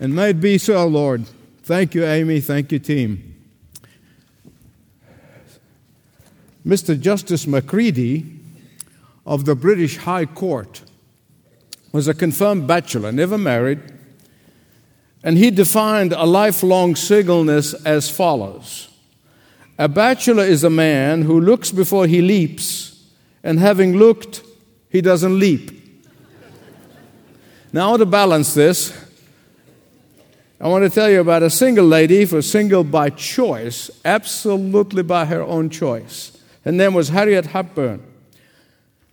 [0.00, 1.26] And may it be so, Lord.
[1.64, 2.40] Thank you, Amy.
[2.40, 3.34] Thank you, team.
[6.64, 7.00] Mr.
[7.00, 8.26] Justice Macready
[9.26, 10.82] of the British High Court
[11.92, 13.80] was a confirmed bachelor, never married,
[15.24, 18.88] and he defined a lifelong singleness as follows
[19.78, 23.02] A bachelor is a man who looks before he leaps,
[23.42, 24.42] and having looked,
[24.90, 25.70] he doesn't leap.
[27.72, 29.07] now, to balance this,
[30.60, 35.04] I want to tell you about a single lady who was single by choice, absolutely
[35.04, 36.36] by her own choice.
[36.64, 38.02] Her name was Harriet Hepburn.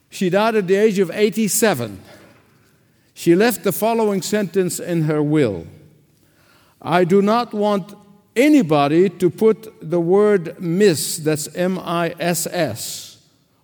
[0.10, 2.02] She died at the age of 87.
[3.14, 5.68] She left the following sentence in her will
[6.82, 7.96] I do not want
[8.36, 13.18] anybody to put the word miss, that's M I S S,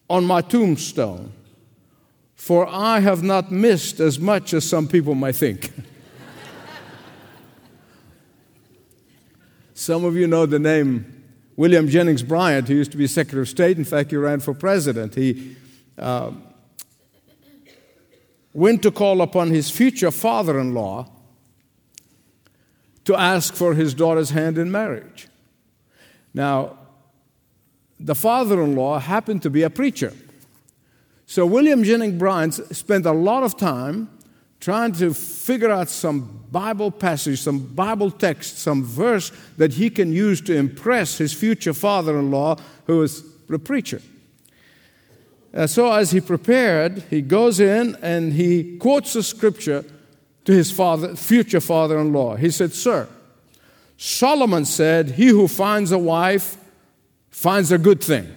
[0.09, 1.31] on my tombstone,
[2.35, 5.71] for I have not missed as much as some people might think.
[9.81, 11.23] Some of you know the name
[11.55, 13.79] William Jennings Bryan, who used to be Secretary of State.
[13.79, 15.15] In fact, he ran for president.
[15.15, 15.55] He
[15.97, 16.33] uh,
[18.53, 21.09] went to call upon his future father in law
[23.05, 25.27] to ask for his daughter's hand in marriage.
[26.31, 26.77] Now,
[27.99, 30.13] the father in law happened to be a preacher.
[31.25, 34.11] So, William Jennings Bryan spent a lot of time
[34.61, 40.13] trying to figure out some Bible passage, some Bible text, some verse that he can
[40.13, 44.01] use to impress his future father in law, who is a preacher.
[45.53, 49.83] Uh, so, as he prepared, he goes in and he quotes the scripture
[50.45, 52.35] to his father, future father in law.
[52.35, 53.09] He said, Sir,
[53.97, 56.57] Solomon said, He who finds a wife
[57.31, 58.33] finds a good thing.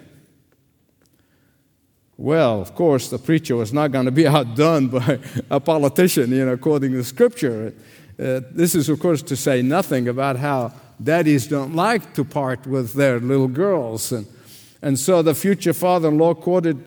[2.17, 5.19] Well, of course, the preacher was not going to be outdone by
[5.51, 7.75] a politician, you know, according to the scripture.
[8.19, 12.67] Uh, this is, of course, to say nothing about how daddies don't like to part
[12.67, 14.13] with their little girls.
[14.13, 14.27] And,
[14.81, 16.85] and so the future father in law quoted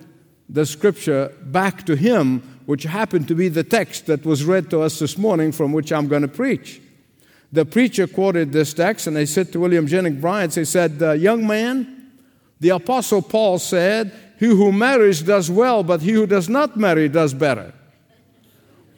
[0.48, 4.82] the scripture back to him, which happened to be the text that was read to
[4.82, 6.82] us this morning, from which I'm going to preach.
[7.52, 11.46] The preacher quoted this text, and they said to William Jennings Bryan, he said, Young
[11.46, 12.12] man,
[12.62, 17.10] the Apostle Paul said, he who marries does well, but he who does not marry
[17.10, 17.74] does better.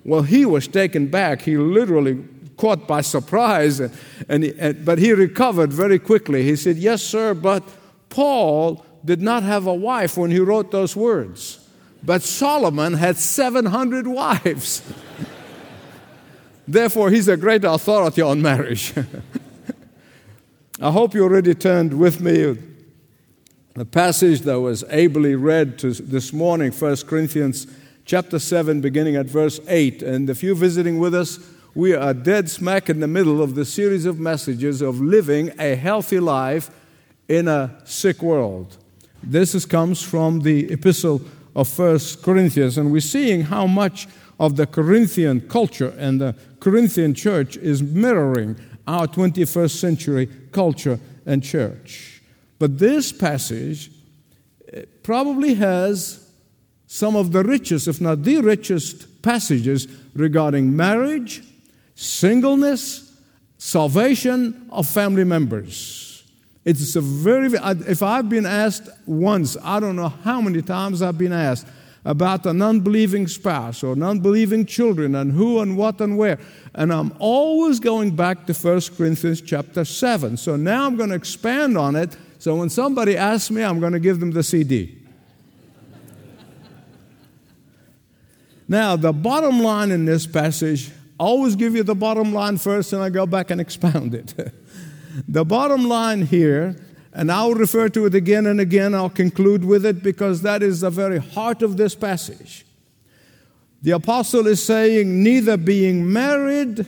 [0.03, 1.41] Well, he was taken back.
[1.41, 2.23] He literally
[2.57, 3.93] caught by surprise, and,
[4.27, 6.43] and, and, but he recovered very quickly.
[6.43, 7.63] He said, Yes, sir, but
[8.09, 11.65] Paul did not have a wife when he wrote those words.
[12.03, 14.81] But Solomon had 700 wives.
[16.67, 18.93] Therefore, he's a great authority on marriage.
[20.81, 22.57] I hope you already turned with me
[23.75, 27.67] the passage that was ably read to this morning, 1 Corinthians
[28.03, 30.01] chapter 7, beginning at verse 8.
[30.01, 31.39] And if you're visiting with us,
[31.75, 35.75] we are dead smack in the middle of the series of messages of living a
[35.75, 36.71] healthy life
[37.27, 38.77] in a sick world.
[39.21, 41.21] This is, comes from the epistle
[41.55, 44.07] of 1 Corinthians, and we're seeing how much
[44.39, 48.55] of the Corinthian culture and the Corinthian church is mirroring
[48.87, 52.18] our 21st century culture and church.
[52.59, 53.89] But this passage
[54.71, 56.29] eh, probably has
[56.85, 61.43] some of the richest, if not the richest, passages regarding marriage,
[61.95, 63.17] singleness,
[63.57, 66.23] salvation of family members.
[66.65, 67.51] It's a very,
[67.87, 71.67] if I've been asked once, I don't know how many times I've been asked
[72.05, 76.39] about an unbelieving spouse or an unbelieving children and who and what and where.
[76.73, 80.37] And I'm always going back to 1 Corinthians chapter 7.
[80.37, 83.91] So now I'm going to expand on it so when somebody asks me, I'm going
[83.91, 84.97] to give them the CD.
[88.65, 90.89] now, the bottom line in this passage,
[91.19, 94.33] I always give you the bottom line first and I go back and expound it.
[95.27, 96.77] the bottom line here,
[97.11, 100.79] and I'll refer to it again and again, I'll conclude with it because that is
[100.79, 102.65] the very heart of this passage.
[103.81, 106.87] The apostle is saying, neither being married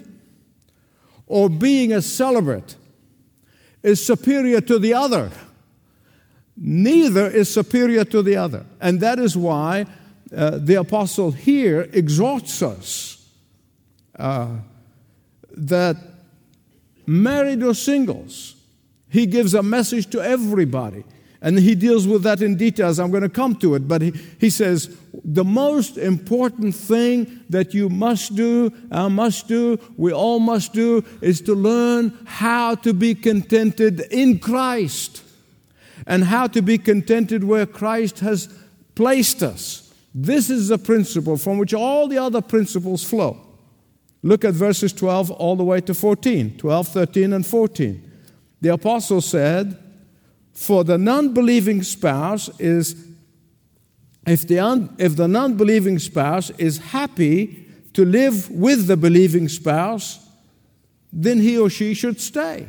[1.27, 2.77] or being a celibate
[3.83, 5.31] is superior to the other.
[6.57, 8.65] Neither is superior to the other.
[8.79, 9.85] And that is why
[10.35, 13.27] uh, the apostle here exhorts us
[14.17, 14.57] uh,
[15.51, 15.97] that
[17.05, 18.55] married or singles,
[19.09, 21.03] he gives a message to everybody.
[21.41, 22.99] And he deals with that in details.
[22.99, 23.87] I'm going to come to it.
[23.87, 29.79] But he, he says the most important thing that you must do, I must do,
[29.97, 35.23] we all must do, is to learn how to be contented in Christ
[36.05, 38.47] and how to be contented where Christ has
[38.93, 39.93] placed us.
[40.13, 43.39] This is the principle from which all the other principles flow.
[44.21, 48.11] Look at verses 12 all the way to 14, 12, 13, and 14.
[48.61, 49.80] The apostle said,
[50.53, 52.95] For the non believing spouse is,
[54.27, 59.47] if the, un, if the non believing spouse is happy to live with the believing
[59.47, 60.19] spouse,
[61.11, 62.67] then he or she should stay.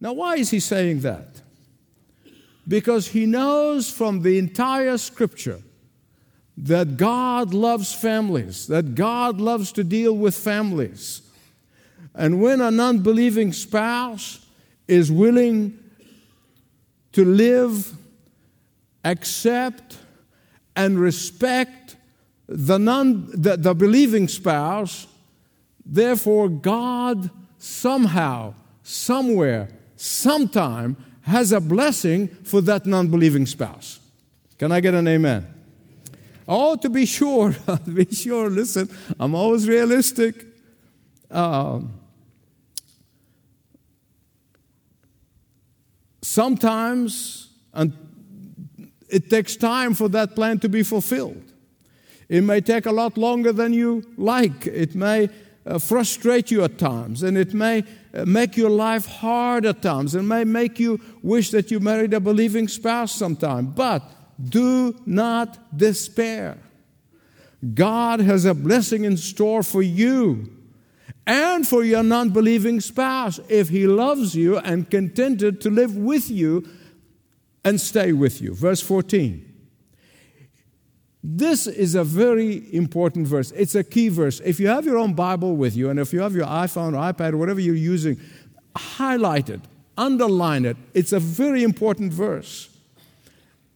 [0.00, 1.40] Now, why is he saying that?
[2.66, 5.62] Because he knows from the entire scripture
[6.56, 11.22] that God loves families, that God loves to deal with families.
[12.14, 14.43] And when a non believing spouse
[14.86, 15.78] is willing
[17.12, 17.92] to live,
[19.04, 19.98] accept,
[20.76, 21.96] and respect
[22.48, 25.06] the, non, the, the believing spouse,
[25.84, 34.00] therefore, God somehow, somewhere, sometime has a blessing for that non believing spouse.
[34.58, 35.46] Can I get an amen?
[36.46, 38.88] Oh, to be sure, to be sure, listen,
[39.18, 40.46] I'm always realistic.
[46.24, 47.92] Sometimes and
[49.08, 51.52] it takes time for that plan to be fulfilled.
[52.28, 54.66] It may take a lot longer than you like.
[54.66, 55.28] It may
[55.66, 57.84] uh, frustrate you at times, and it may
[58.14, 62.14] uh, make your life hard at times, and may make you wish that you married
[62.14, 63.66] a believing spouse sometime.
[63.66, 64.02] But
[64.42, 66.58] do not despair.
[67.74, 70.53] God has a blessing in store for you
[71.26, 76.30] and for your non believing spouse if he loves you and contented to live with
[76.30, 76.68] you
[77.64, 78.54] and stay with you.
[78.54, 79.52] Verse 14.
[81.26, 83.50] This is a very important verse.
[83.52, 84.40] It's a key verse.
[84.44, 87.12] If you have your own Bible with you, and if you have your iPhone or
[87.12, 88.20] iPad or whatever you're using,
[88.76, 89.62] highlight it,
[89.96, 90.76] underline it.
[90.92, 92.68] It's a very important verse.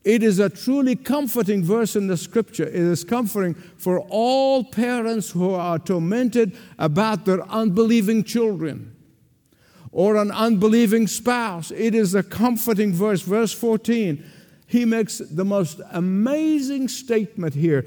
[0.09, 2.67] It is a truly comforting verse in the scripture.
[2.67, 8.97] It is comforting for all parents who are tormented about their unbelieving children
[9.93, 11.71] or an unbelieving spouse.
[11.73, 13.21] It is a comforting verse.
[13.21, 14.25] Verse 14,
[14.67, 17.85] he makes the most amazing statement here.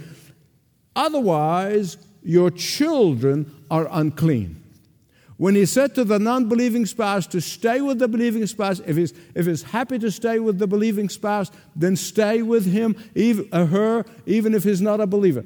[0.96, 4.61] Otherwise, your children are unclean
[5.42, 8.96] when he said to the non believing spouse to stay with the believing spouse, if
[8.96, 13.50] he's, if he's happy to stay with the believing spouse, then stay with him, even,
[13.52, 15.44] uh, her, even if he's not a believer.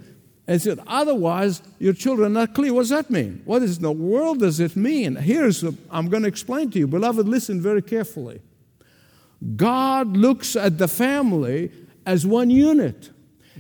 [0.48, 2.74] And said, otherwise, your children are not clear.
[2.74, 3.42] What does that mean?
[3.46, 5.16] What in the world does it mean?
[5.16, 6.88] Here's, I'm going to explain to you.
[6.88, 8.42] Beloved, listen very carefully.
[9.56, 11.72] God looks at the family
[12.06, 13.12] as one unit,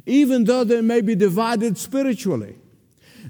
[0.06, 2.58] even though they may be divided spiritually.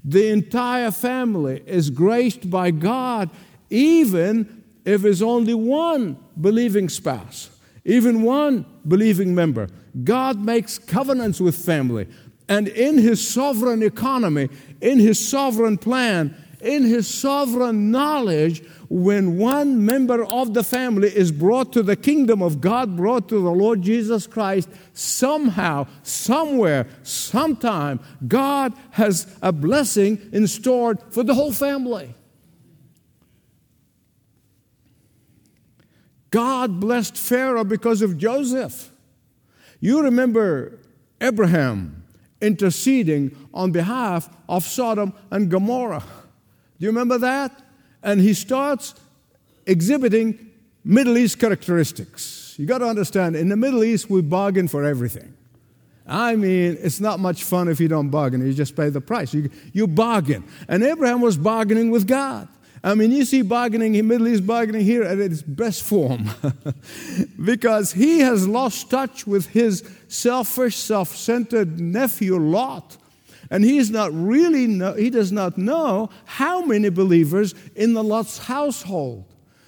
[0.08, 3.32] The entire family is graced by God,
[3.72, 7.50] even if there's only one believing spouse,
[7.84, 9.68] even one believing member.
[10.04, 12.08] God makes covenants with family.
[12.48, 14.50] And in His sovereign economy,
[14.80, 21.32] in His sovereign plan, in His sovereign knowledge, when one member of the family is
[21.32, 28.00] brought to the kingdom of God, brought to the Lord Jesus Christ, somehow, somewhere, sometime,
[28.28, 32.14] God has a blessing in store for the whole family.
[36.32, 38.92] God blessed Pharaoh because of Joseph.
[39.80, 40.80] You remember
[41.22, 42.04] Abraham
[42.42, 46.04] interceding on behalf of Sodom and Gomorrah.
[46.78, 47.65] Do you remember that?
[48.06, 48.96] And he starts
[49.66, 50.52] exhibiting
[50.86, 52.56] Middle East characteristics.
[52.58, 55.34] You got to understand, in the Middle East, we bargain for everything.
[56.08, 58.46] I mean, it's not much fun if you don't bargain.
[58.46, 59.34] You just pay the price.
[59.34, 60.44] You, you bargain.
[60.68, 62.48] And Abraham was bargaining with God.
[62.84, 66.30] I mean, you see bargaining in Middle East bargaining here at its best form
[67.44, 72.98] because he has lost touch with his selfish, self centered nephew Lot
[73.50, 78.04] and he is not really know, he does not know how many believers in the
[78.04, 79.26] Lot's household.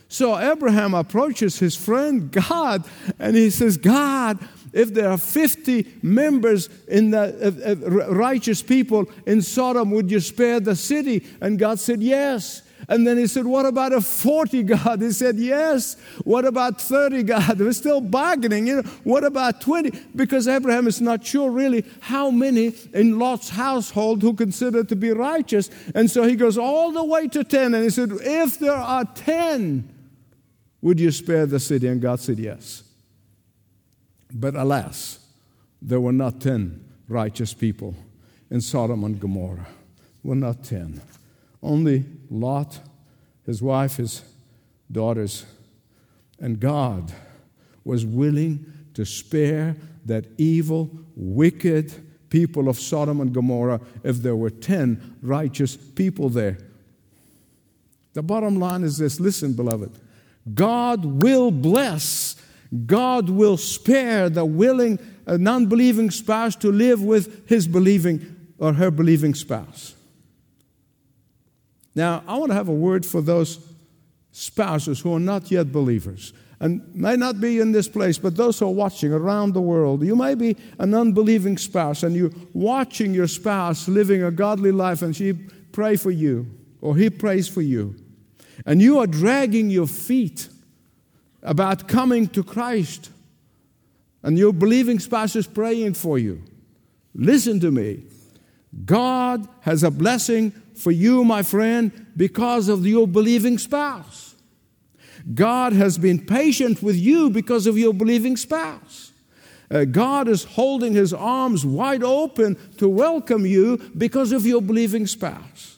[0.10, 2.86] So Abraham approaches his friend God
[3.20, 4.40] and he says, God,
[4.74, 10.76] if there are 50 members in the righteous people in Sodom, would you spare the
[10.76, 11.26] city?
[11.42, 12.62] And God said, Yes.
[12.89, 15.01] And then he said, What about a 40 God?
[15.01, 15.98] He said, Yes.
[16.24, 17.60] What about 30 God?
[17.60, 18.67] We're still bargaining.
[18.67, 19.91] You know, what about 20?
[20.15, 25.12] Because Abraham is not sure really how many in Lot's household who consider to be
[25.12, 25.70] righteous.
[25.96, 27.74] And so he goes all the way to 10.
[27.74, 29.94] And he said, If there are 10,
[30.82, 31.88] would you spare the city?
[31.88, 32.84] And God said, Yes.
[34.34, 35.20] But alas,
[35.82, 37.96] there were not 10 righteous people
[38.50, 39.67] in Sodom and Gomorrah.
[40.24, 41.01] Were not 10.
[41.68, 42.80] Only Lot,
[43.46, 44.24] his wife, his
[44.90, 45.46] daughters,
[46.40, 47.12] and God
[47.84, 51.94] was willing to spare that evil, wicked
[52.30, 56.58] people of Sodom and Gomorrah if there were 10 righteous people there.
[58.14, 59.92] The bottom line is this listen, beloved.
[60.54, 62.38] God will bless,
[62.86, 68.72] God will spare the willing, uh, non believing spouse to live with his believing or
[68.72, 69.97] her believing spouse.
[71.98, 73.58] Now, I want to have a word for those
[74.32, 78.60] spouses who are not yet believers and may not be in this place, but those
[78.60, 80.04] who are watching around the world.
[80.04, 85.01] You may be an unbelieving spouse and you're watching your spouse living a godly life
[85.01, 86.46] and she pray for you
[86.82, 87.96] or he prays for you.
[88.63, 90.50] And you are dragging your feet
[91.42, 93.10] about coming to Christ.
[94.22, 96.44] And your believing spouse is praying for you.
[97.16, 98.04] Listen to me.
[98.86, 104.36] God has a blessing for you, my friend, because of your believing spouse.
[105.34, 109.12] God has been patient with you because of your believing spouse.
[109.70, 115.06] Uh, God is holding his arms wide open to welcome you because of your believing
[115.08, 115.78] spouse.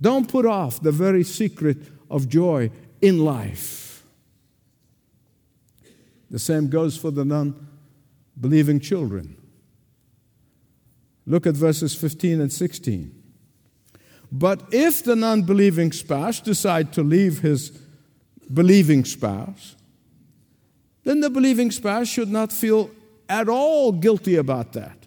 [0.00, 2.70] Don't put off the very secret of joy
[3.00, 4.04] in life.
[6.30, 7.66] The same goes for the non
[8.40, 9.36] believing children.
[11.26, 13.23] Look at verses 15 and 16.
[14.36, 17.70] But if the non believing spouse decide to leave his
[18.52, 19.76] believing spouse,
[21.04, 22.90] then the believing spouse should not feel
[23.28, 24.98] at all guilty about that.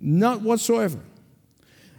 [0.00, 1.00] Not whatsoever.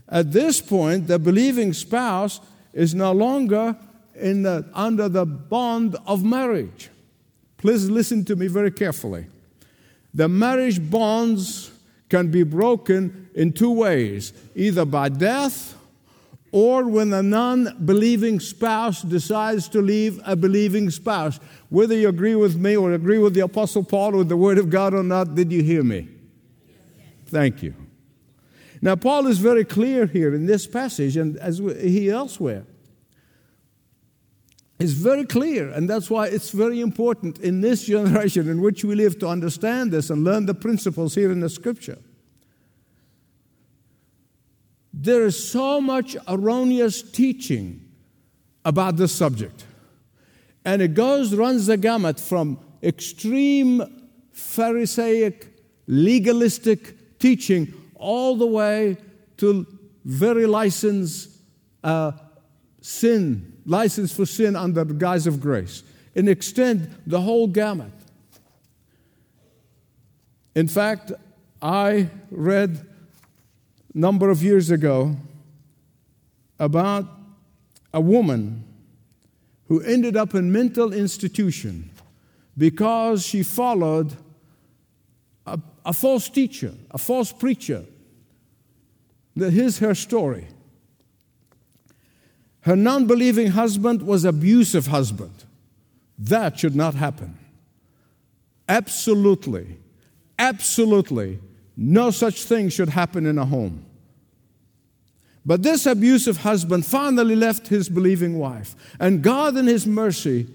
[0.10, 2.42] At this point, the believing spouse
[2.74, 3.78] is no longer
[4.16, 6.90] in the, under the bond of marriage.
[7.58, 9.28] Please listen to me very carefully.
[10.12, 11.70] The marriage bonds
[12.10, 15.73] can be broken in two ways either by death
[16.54, 21.40] or when a non believing spouse decides to leave a believing spouse.
[21.70, 24.70] Whether you agree with me or agree with the Apostle Paul or the Word of
[24.70, 26.08] God or not, did you hear me?
[27.26, 27.74] Thank you.
[28.84, 32.66] Now, Paul is very clear here in this passage and as he elsewhere.
[34.78, 38.94] It's very clear, and that's why it's very important in this generation in which we
[38.94, 41.98] live to understand this and learn the principles here in the scripture.
[45.04, 47.82] There is so much erroneous teaching
[48.64, 49.66] about this subject.
[50.64, 53.84] And it goes, runs the gamut from extreme
[54.32, 58.96] Pharisaic, legalistic teaching all the way
[59.38, 59.68] to
[60.06, 61.32] very licensed
[61.84, 62.14] uh,
[62.80, 65.84] sin, license for sin under the guise of grace,
[66.16, 67.92] and extend the whole gamut.
[70.56, 71.12] In fact,
[71.62, 72.88] I read
[73.94, 75.16] number of years ago
[76.60, 77.06] about
[77.94, 78.64] a woman
[79.68, 81.90] who ended up in mental institution
[82.58, 84.14] because she followed
[85.46, 87.86] a, a false teacher, a false preacher.
[89.36, 90.48] Here's her story.
[92.62, 95.44] Her non believing husband was abusive husband.
[96.18, 97.38] That should not happen.
[98.70, 99.78] Absolutely,
[100.40, 101.40] absolutely
[101.76, 103.86] no such thing should happen in a home.
[105.46, 110.48] But this abusive husband finally left his believing wife, and God, in His mercy,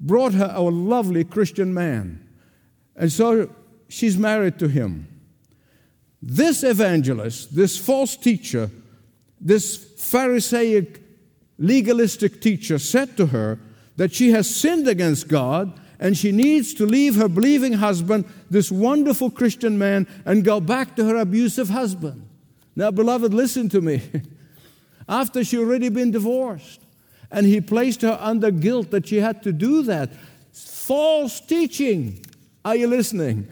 [0.00, 2.26] brought her a lovely Christian man.
[2.96, 3.50] And so
[3.88, 5.06] she's married to him.
[6.22, 8.70] This evangelist, this false teacher,
[9.40, 11.00] this Pharisaic
[11.58, 13.58] legalistic teacher said to her
[13.96, 18.72] that she has sinned against God and she needs to leave her believing husband, this
[18.72, 22.26] wonderful Christian man, and go back to her abusive husband.
[22.74, 24.02] Now, beloved, listen to me.
[25.08, 26.80] After she already been divorced,
[27.30, 30.10] and he placed her under guilt that she had to do that.
[30.52, 32.24] False teaching.
[32.64, 33.46] Are you listening?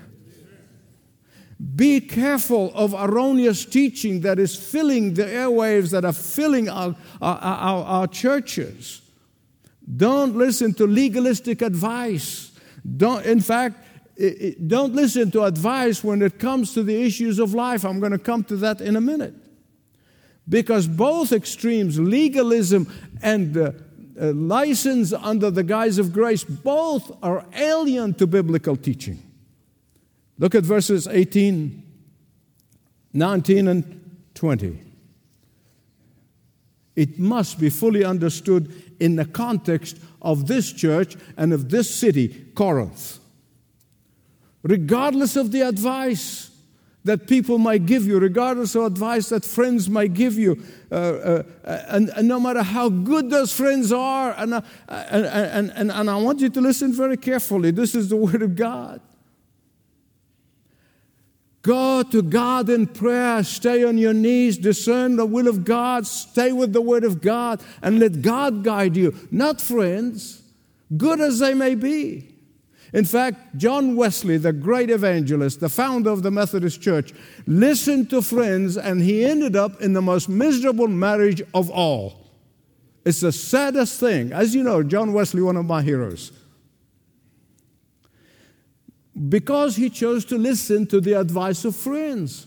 [1.77, 7.39] Be careful of erroneous teaching that is filling the airwaves, that are filling our, our,
[7.39, 9.03] our, our churches.
[9.97, 12.53] Don't listen to legalistic advice.
[12.97, 13.85] Don't, in fact,
[14.67, 17.85] don't listen to advice when it comes to the issues of life.
[17.85, 19.35] I'm going to come to that in a minute.
[20.49, 22.93] Because both extremes, legalism
[23.23, 23.73] and uh,
[24.21, 29.23] uh, license under the guise of grace, both are alien to biblical teaching.
[30.39, 31.83] Look at verses 18,
[33.13, 34.88] 19, and 20.
[36.99, 42.47] It must be fully understood in the context of this church and of this city,
[42.57, 43.21] Corinth.
[44.65, 46.51] Regardless of the advice
[47.05, 51.43] that people might give you, regardless of advice that friends might give you, uh, uh,
[51.65, 56.11] and, and, no matter how good those friends are, and, uh, and, and, and, and
[56.11, 57.71] I want you to listen very carefully.
[57.71, 59.01] This is the Word of God.
[61.69, 66.51] Go to God in prayer, stay on your knees, discern the will of God, stay
[66.51, 70.41] with the Word of God, and let God guide you, not friends,
[70.97, 72.35] good as they may be.
[72.95, 77.13] In fact, John Wesley, the great evangelist, the founder of the Methodist Church,
[77.47, 82.31] listened to friends and he ended up in the most miserable marriage of all.
[83.05, 84.33] It's the saddest thing.
[84.33, 86.33] As you know, John Wesley, one of my heroes,
[89.29, 92.47] because he chose to listen to the advice of friends.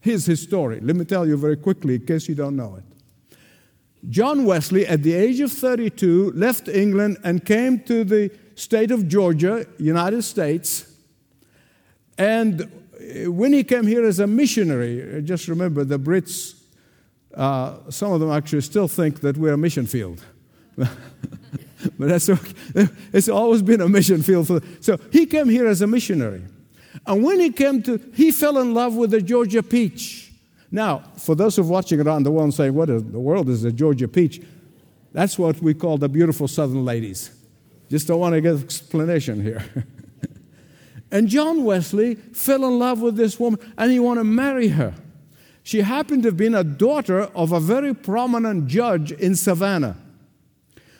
[0.00, 0.80] Here's his story.
[0.80, 2.84] Let me tell you very quickly in case you don't know it.
[4.08, 9.08] John Wesley, at the age of 32, left England and came to the state of
[9.08, 10.86] Georgia, United States.
[12.16, 12.70] And
[13.26, 16.54] when he came here as a missionary, just remember the Brits,
[17.34, 20.24] uh, some of them actually still think that we're a mission field.
[21.98, 22.88] but that's okay.
[23.12, 24.46] It's always been a mission field.
[24.46, 26.42] For, so he came here as a missionary.
[27.06, 30.32] And when he came to, he fell in love with the Georgia peach.
[30.70, 33.48] Now, for those who are watching around the world and saying, what in the world
[33.48, 34.42] is a Georgia peach?
[35.12, 37.30] That's what we call the beautiful southern ladies.
[37.88, 39.64] Just don't want to get explanation here.
[41.10, 44.94] and John Wesley fell in love with this woman and he wanted to marry her.
[45.62, 49.96] She happened to have been a daughter of a very prominent judge in Savannah.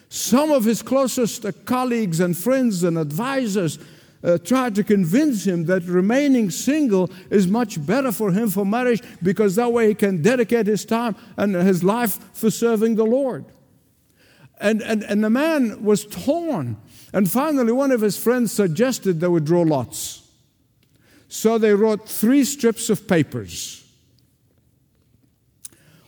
[0.08, 3.78] Some of his closest colleagues and friends and advisors
[4.24, 9.02] uh, tried to convince him that remaining single is much better for him for marriage
[9.22, 13.44] because that way he can dedicate his time and his life for serving the Lord.
[14.60, 16.78] And, and, and the man was torn.
[17.12, 20.28] And finally, one of his friends suggested they would draw lots.
[21.28, 23.84] So they wrote three strips of papers.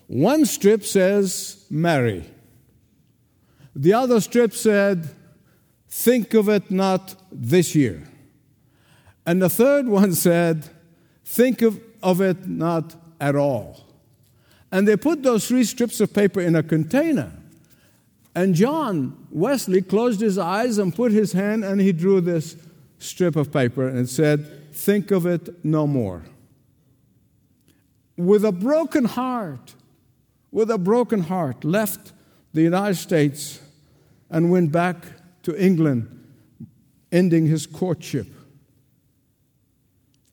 [0.09, 2.27] One strip says, marry.
[3.75, 5.09] The other strip said,
[5.89, 8.09] Think of it not this year.
[9.27, 10.69] And the third one said,
[11.25, 13.87] Think of, of it not at all.
[14.73, 17.33] And they put those three strips of paper in a container.
[18.35, 22.57] And John Wesley closed his eyes and put his hand and he drew this
[22.99, 26.23] strip of paper and said, Think of it no more.
[28.17, 29.75] With a broken heart,
[30.53, 32.13] with a broken heart, left
[32.53, 33.61] the United States
[34.31, 34.97] and went back
[35.43, 36.09] to England,
[37.11, 38.27] ending his courtship.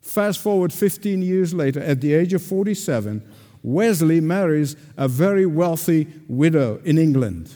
[0.01, 3.21] Fast forward 15 years later, at the age of 47,
[3.61, 7.55] Wesley marries a very wealthy widow in England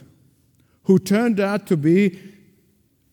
[0.83, 2.19] who turned out to be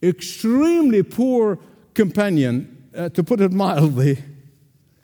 [0.02, 1.58] extremely poor
[1.94, 4.18] companion, uh, to put it mildly.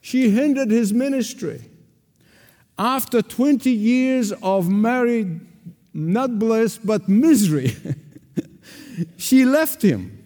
[0.01, 1.63] She hindered his ministry.
[2.77, 5.41] After 20 years of married
[5.95, 7.77] not bliss, but misery.
[9.17, 10.21] she left him.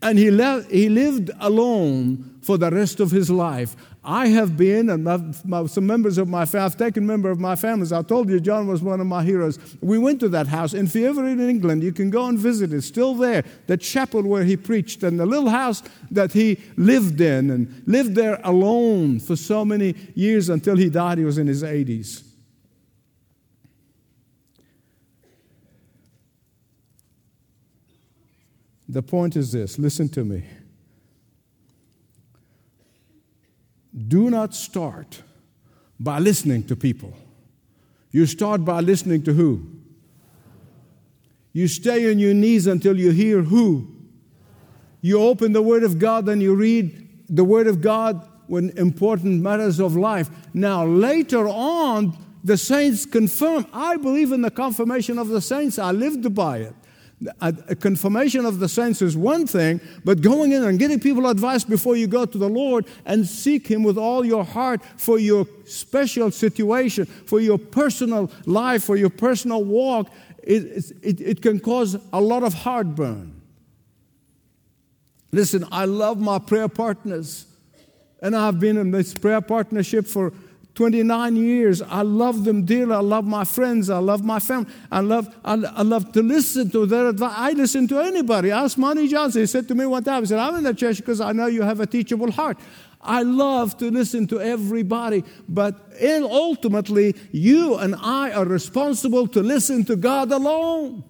[0.00, 3.76] And he, left, he lived alone for the rest of his life.
[4.04, 7.38] I have been, and my, my, some members of my family, I've taken member of
[7.38, 7.86] my family.
[7.96, 9.60] I told you, John was one of my heroes.
[9.80, 10.72] We went to that house.
[10.72, 12.72] And if you're ever in England, you can go and visit.
[12.72, 13.44] It's still there.
[13.68, 18.16] The chapel where he preached, and the little house that he lived in, and lived
[18.16, 21.18] there alone for so many years until he died.
[21.18, 22.24] He was in his 80s.
[28.92, 30.44] The point is this listen to me.
[34.08, 35.22] Do not start
[35.98, 37.16] by listening to people.
[38.10, 39.66] You start by listening to who?
[41.54, 43.88] You stay on your knees until you hear who?
[45.00, 49.40] You open the Word of God and you read the Word of God when important
[49.40, 50.28] matters of life.
[50.52, 53.66] Now, later on, the saints confirm.
[53.72, 55.78] I believe in the confirmation of the saints.
[55.78, 56.74] I lived by it
[57.40, 61.64] a, confirmation of the saints is one thing, but going in and getting people advice
[61.64, 65.46] before you go to the Lord and seek Him with all your heart for your
[65.64, 70.10] special situation, for your personal life, for your personal walk,
[70.42, 73.40] it, it, it can cause a lot of heartburn.
[75.30, 77.46] Listen, I love my prayer partners,
[78.20, 80.32] and I've been in this prayer partnership for
[80.74, 81.82] 29 years.
[81.82, 82.94] I love them dearly.
[82.94, 83.90] I love my friends.
[83.90, 84.72] I love my family.
[84.90, 87.34] I love, I, I love to listen to their advice.
[87.36, 88.50] I listen to anybody.
[88.50, 89.42] Ask Monty Johnson.
[89.42, 91.46] He said to me one time, he said, I'm in the church because I know
[91.46, 92.58] you have a teachable heart.
[93.02, 99.84] I love to listen to everybody, but ultimately, you and I are responsible to listen
[99.86, 101.02] to God alone.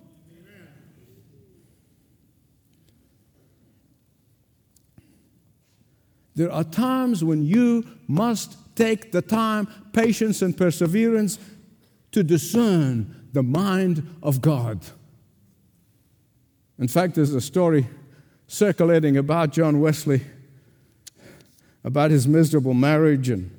[6.34, 11.38] There are times when you must take the time, patience, and perseverance
[12.12, 14.80] to discern the mind of God.
[16.78, 17.86] In fact, there's a story
[18.46, 20.22] circulating about John Wesley
[21.84, 23.50] about his miserable marriage, and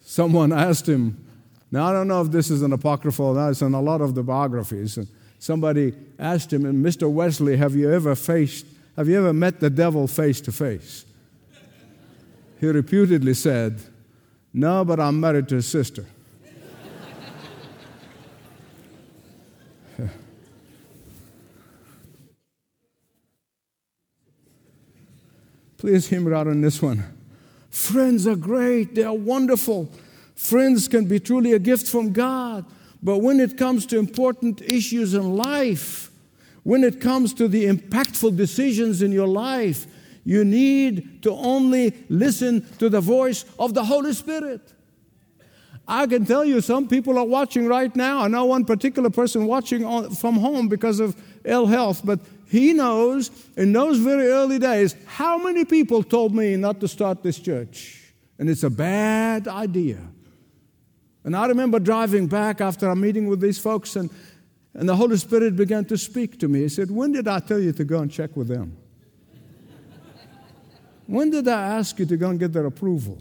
[0.00, 1.24] someone asked him,
[1.70, 4.22] now I don't know if this is an apocryphal, that's in a lot of the
[4.22, 4.96] biographies.
[4.96, 7.10] And somebody asked him, and Mr.
[7.10, 8.66] Wesley, have you ever faced,
[8.96, 11.04] have you ever met the devil face to face?
[12.60, 13.80] He reputedly said,
[14.52, 16.04] No, but I'm married to his sister.
[25.78, 27.04] Please me out on this one.
[27.70, 29.88] Friends are great, they are wonderful.
[30.34, 32.64] Friends can be truly a gift from God.
[33.00, 36.10] But when it comes to important issues in life,
[36.64, 39.86] when it comes to the impactful decisions in your life,
[40.28, 44.60] you need to only listen to the voice of the Holy Spirit.
[45.88, 48.20] I can tell you, some people are watching right now.
[48.24, 52.74] I know one particular person watching on, from home because of ill health, but he
[52.74, 57.38] knows in those very early days how many people told me not to start this
[57.38, 58.12] church.
[58.38, 60.00] And it's a bad idea.
[61.24, 64.10] And I remember driving back after a meeting with these folks, and,
[64.74, 66.60] and the Holy Spirit began to speak to me.
[66.60, 68.76] He said, When did I tell you to go and check with them?
[71.08, 73.16] When did I ask you to go and get their approval?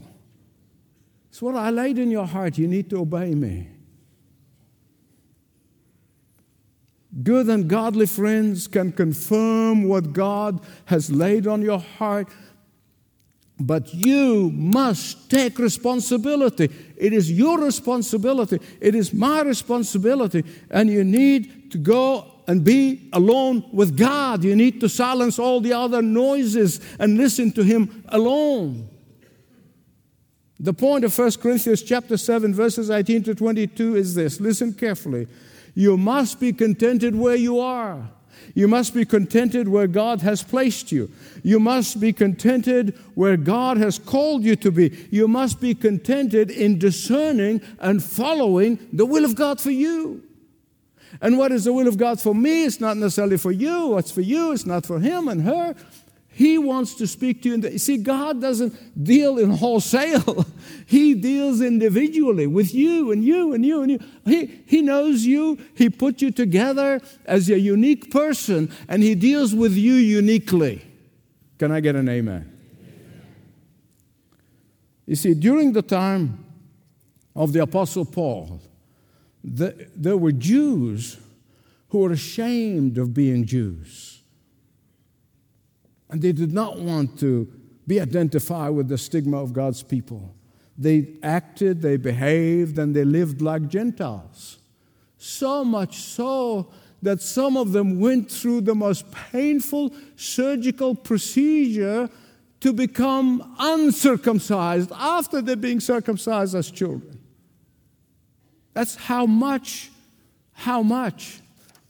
[1.30, 2.58] It's what I laid in your heart.
[2.58, 3.70] You need to obey me.
[7.24, 12.28] Good and godly friends can confirm what God has laid on your heart,
[13.58, 16.70] but you must take responsibility.
[16.98, 23.10] It is your responsibility, it is my responsibility, and you need to go and be
[23.12, 24.44] alone with God.
[24.44, 28.90] You need to silence all the other noises and listen to Him alone.
[30.60, 34.40] The point of 1 Corinthians chapter 7 verses 18 to 22 is this.
[34.40, 35.28] Listen carefully.
[35.76, 38.10] You must be contented where you are.
[38.56, 41.12] You must be contented where God has placed you.
[41.44, 45.08] You must be contented where God has called you to be.
[45.12, 50.24] You must be contented in discerning and following the will of God for you.
[51.22, 52.66] And what is the will of God for me?
[52.66, 53.88] It's not necessarily for you.
[53.88, 54.52] What's for you?
[54.52, 55.76] It's not for him and her.
[56.38, 57.58] He wants to speak to you.
[57.58, 60.46] The, see, God doesn't deal in wholesale.
[60.86, 64.00] he deals individually with you and you and you and you.
[64.24, 65.58] He, he knows you.
[65.74, 70.86] He put you together as a unique person, and He deals with you uniquely.
[71.58, 72.56] Can I get an amen?
[75.08, 76.46] You see, during the time
[77.36, 78.62] of the Apostle Paul,
[79.56, 81.18] the, there were Jews
[81.90, 84.22] who were ashamed of being Jews.
[86.10, 87.52] And they did not want to
[87.86, 90.34] be identified with the stigma of God's people.
[90.78, 94.60] They acted, they behaved, and they lived like Gentiles.
[95.18, 102.10] So much so that some of them went through the most painful surgical procedure
[102.60, 107.17] to become uncircumcised after they're being circumcised as children.
[108.78, 109.90] That's how much,
[110.54, 111.40] how much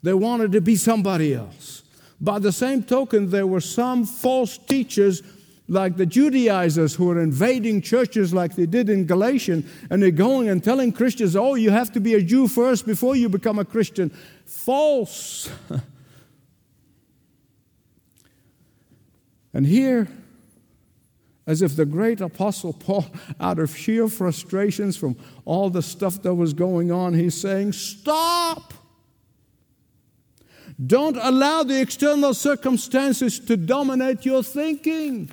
[0.03, 1.83] they wanted to be somebody else.
[2.21, 5.21] By the same token, there were some false teachers
[5.67, 10.47] like the Judaizers who were invading churches like they did in Galatian, and they're going
[10.47, 13.65] and telling Christians, oh, you have to be a Jew first before you become a
[13.65, 14.09] Christian.
[14.45, 15.49] False.
[19.53, 20.07] and here,
[21.47, 23.05] as if the great apostle Paul,
[23.39, 28.73] out of sheer frustrations from all the stuff that was going on, he's saying, Stop!
[30.85, 35.31] Don't allow the external circumstances to dominate your thinking.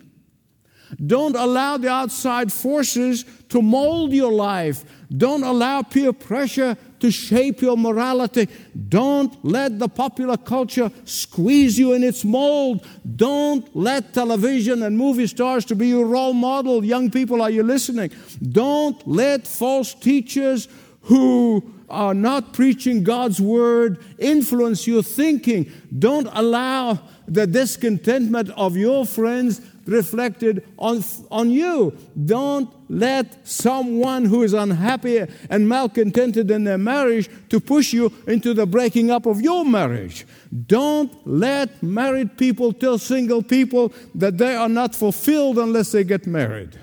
[1.04, 4.84] Don't allow the outside forces to mold your life.
[5.16, 8.48] Don't allow peer pressure to shape your morality.
[8.88, 12.84] Don't let the popular culture squeeze you in its mold.
[13.14, 16.84] Don't let television and movie stars to be your role model.
[16.84, 18.10] Young people, are you listening?
[18.42, 20.66] Don't let false teachers
[21.02, 25.70] who are not preaching God's word influence your thinking.
[25.96, 31.96] Don't allow the discontentment of your friends reflected on, on you.
[32.24, 38.54] Don't let someone who is unhappy and malcontented in their marriage to push you into
[38.54, 40.26] the breaking up of your marriage.
[40.66, 46.26] Don't let married people tell single people that they are not fulfilled unless they get
[46.26, 46.78] married.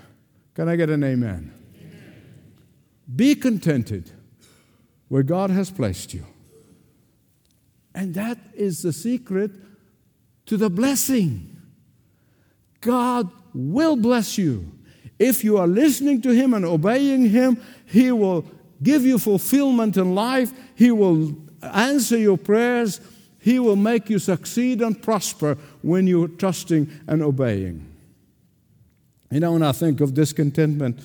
[0.56, 1.54] Can I get an amen?
[1.80, 2.14] amen.
[3.16, 4.12] Be contented
[5.08, 6.26] where God has placed you.
[7.94, 9.52] And that is the secret
[10.46, 11.51] to the blessing.
[12.82, 14.72] God will bless you.
[15.18, 18.46] If you are listening to Him and obeying Him, He will
[18.82, 20.52] give you fulfillment in life.
[20.76, 23.00] He will answer your prayers.
[23.40, 27.88] He will make you succeed and prosper when you're trusting and obeying.
[29.30, 31.00] You know, when I think of discontentment,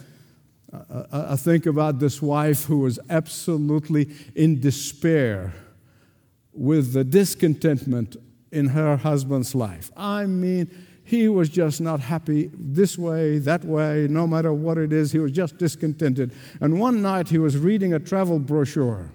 [1.12, 5.54] I think about this wife who was absolutely in despair
[6.52, 8.16] with the discontentment
[8.50, 9.90] in her husband's life.
[9.96, 10.70] I mean,
[11.06, 15.20] he was just not happy this way, that way, no matter what it is, he
[15.20, 16.32] was just discontented.
[16.60, 19.12] And one night he was reading a travel brochure.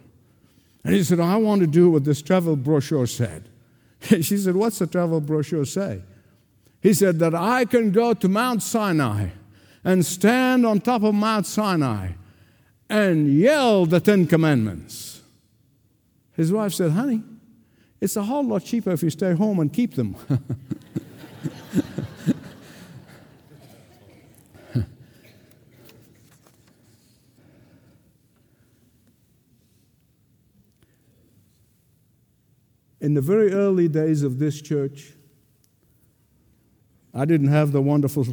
[0.85, 3.49] And he said, I want to do what this travel brochure said.
[4.01, 6.01] she said, What's the travel brochure say?
[6.81, 9.27] He said, That I can go to Mount Sinai
[9.83, 12.11] and stand on top of Mount Sinai
[12.89, 15.21] and yell the Ten Commandments.
[16.37, 17.21] His wife said, Honey,
[17.99, 20.15] it's a whole lot cheaper if you stay home and keep them.
[33.01, 35.13] In the very early days of this church,
[37.13, 38.27] I didn't have the wonderful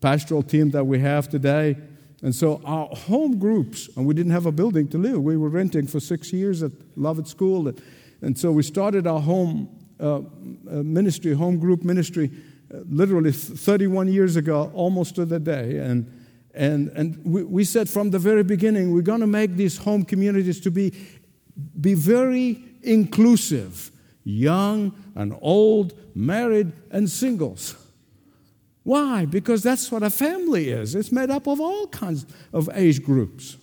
[0.00, 1.76] pastoral team that we have today.
[2.22, 5.22] And so our home groups, and we didn't have a building to live.
[5.22, 7.72] We were renting for six years at Lovett School.
[8.20, 9.68] And so we started our home
[9.98, 10.22] uh, uh
[10.82, 12.30] ministry, home group ministry,
[12.70, 15.78] literally 31 years ago, almost to the day.
[15.78, 16.06] And,
[16.54, 20.04] and, and we, we said from the very beginning, we're going to make these home
[20.04, 20.92] communities to be,
[21.80, 23.90] be very inclusive,
[24.24, 27.74] young and old, married and singles.
[28.82, 29.26] Why?
[29.26, 30.94] Because that's what a family is.
[30.94, 33.56] It's made up of all kinds of age groups.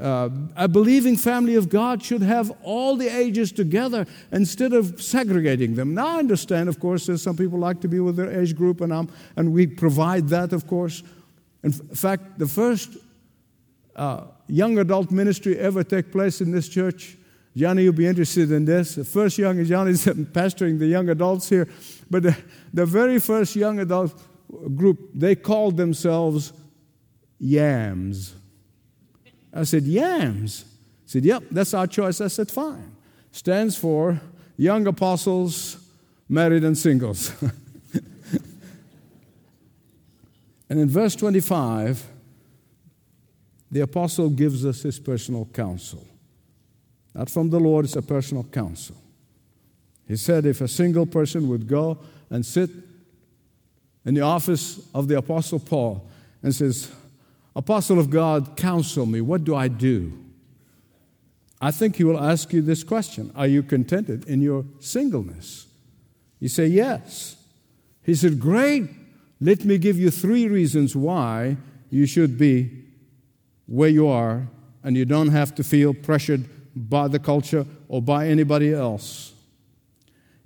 [0.00, 5.74] Uh, a believing family of God should have all the ages together instead of segregating
[5.74, 5.94] them.
[5.94, 8.80] Now, I understand, of course, that some people like to be with their age group,
[8.80, 11.02] and, I'm, and we provide that, of course.
[11.62, 12.96] In fact, the first
[13.94, 17.18] uh, young adult ministry ever take place in this church.
[17.54, 18.94] Johnny, you'll be interested in this.
[18.94, 21.68] The first young Johnny's pastoring the young adults here.
[22.10, 22.36] But the,
[22.72, 24.18] the very first young adult
[24.74, 26.54] group, they called themselves
[27.38, 28.34] Yams.
[29.52, 30.64] I said, Yams?
[30.64, 30.68] I
[31.06, 32.20] said, Yep, that's our choice.
[32.20, 32.96] I said, Fine.
[33.30, 34.20] Stands for
[34.56, 35.76] Young Apostles,
[36.28, 37.32] Married and Singles.
[40.68, 42.06] and in verse 25,
[43.70, 46.06] the apostle gives us his personal counsel.
[47.14, 48.96] Not from the Lord, it's a personal counsel.
[50.06, 51.98] He said if a single person would go
[52.30, 52.70] and sit
[54.04, 56.08] in the office of the Apostle Paul
[56.42, 56.90] and says,
[57.54, 60.18] Apostle of God, counsel me, what do I do?
[61.60, 65.66] I think he will ask you this question Are you contented in your singleness?
[66.40, 67.36] You say, Yes.
[68.02, 68.90] He said, Great.
[69.40, 71.56] Let me give you three reasons why
[71.90, 72.84] you should be
[73.66, 74.48] where you are
[74.84, 79.32] and you don't have to feel pressured by the culture or by anybody else.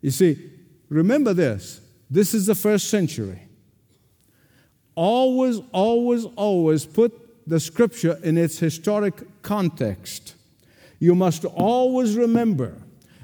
[0.00, 0.50] You see,
[0.88, 3.45] remember this this is the first century.
[4.96, 10.34] Always, always, always put the scripture in its historic context.
[10.98, 12.74] You must always remember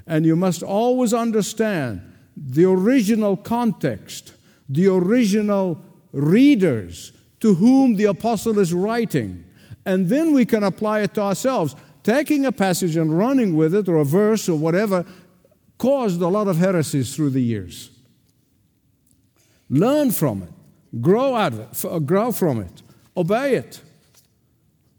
[0.06, 2.02] and you must always understand
[2.36, 4.34] the original context,
[4.68, 5.82] the original
[6.12, 9.44] readers to whom the apostle is writing.
[9.84, 11.74] And then we can apply it to ourselves.
[12.04, 15.04] Taking a passage and running with it, or a verse, or whatever,
[15.78, 17.90] caused a lot of heresies through the years.
[19.68, 20.52] Learn from it,
[21.00, 22.82] grow out of it, uh, grow from it,
[23.16, 23.80] obey it.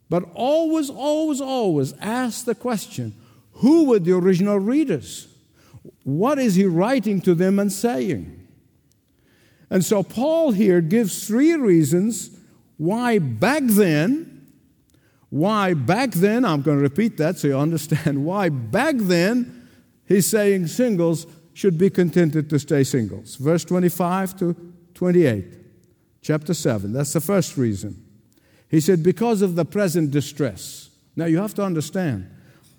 [0.10, 3.16] But always, always, always ask the question
[3.58, 5.28] who were the original readers?
[6.04, 8.48] What is he writing to them and saying?
[9.70, 12.38] And so Paul here gives three reasons
[12.78, 14.48] why back then,
[15.30, 19.64] why back then, I'm going to repeat that so you understand why back then
[20.06, 23.36] He's saying singles should be contented to stay singles.
[23.36, 24.56] Verse 25 to
[24.94, 25.46] 28,
[26.24, 26.94] chapter 7.
[26.94, 28.04] That's the first reason.
[28.70, 30.90] He said, because of the present distress.
[31.16, 32.30] Now you have to understand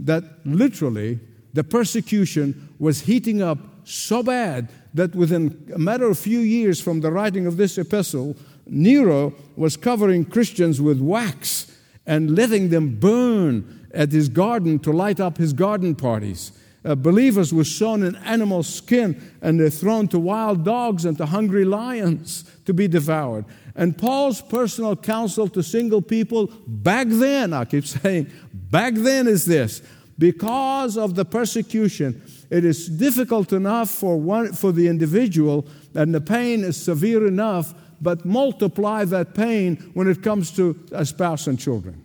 [0.01, 1.21] that literally
[1.53, 7.01] the persecution was heating up so bad that within a matter of few years from
[7.01, 11.71] the writing of this epistle, Nero was covering Christians with wax
[12.07, 16.53] and letting them burn at his garden to light up his garden parties
[16.85, 21.27] uh, believers were sewn in animal skin and they're thrown to wild dogs and to
[21.27, 23.45] hungry lions to be devoured.
[23.75, 29.45] And Paul's personal counsel to single people back then, I keep saying, back then is
[29.47, 29.83] this
[30.19, 36.21] because of the persecution, it is difficult enough for, one, for the individual, and the
[36.21, 41.59] pain is severe enough, but multiply that pain when it comes to a spouse and
[41.59, 42.03] children.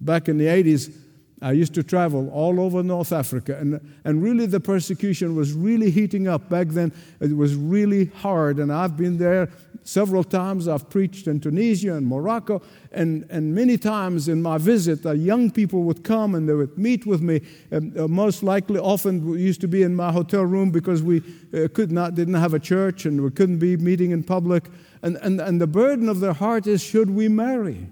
[0.00, 0.94] Back in the 80s,
[1.42, 5.90] I used to travel all over North Africa, and, and really the persecution was really
[5.90, 6.48] heating up.
[6.48, 9.48] Back then, it was really hard, and I've been there
[9.82, 10.68] several times.
[10.68, 15.50] I've preached in Tunisia and Morocco, and, and many times in my visit, uh, young
[15.50, 17.40] people would come and they would meet with me.
[17.70, 21.68] And, uh, most likely, often used to be in my hotel room because we uh,
[21.72, 24.64] could not, didn't have a church and we couldn't be meeting in public.
[25.02, 27.88] And, and, and the burden of their heart is should we marry?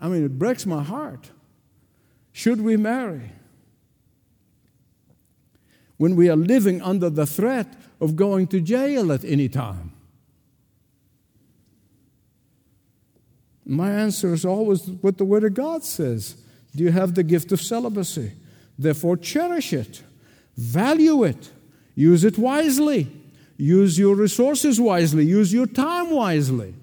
[0.00, 1.30] I mean, it breaks my heart.
[2.36, 3.32] Should we marry?
[5.96, 7.66] When we are living under the threat
[7.98, 9.92] of going to jail at any time.
[13.64, 16.36] My answer is always what the Word of God says.
[16.74, 18.32] Do you have the gift of celibacy?
[18.78, 20.02] Therefore, cherish it,
[20.58, 21.50] value it,
[21.94, 23.10] use it wisely,
[23.56, 26.74] use your resources wisely, use your time wisely.